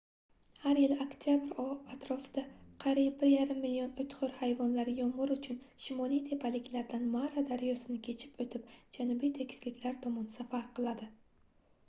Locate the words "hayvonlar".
4.39-4.89